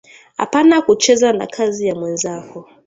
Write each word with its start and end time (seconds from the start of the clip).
apana 0.37 0.81
kucheza 0.81 1.33
na 1.33 1.47
kazi 1.47 1.87
ya 1.87 1.95
mwenzako 1.95 2.69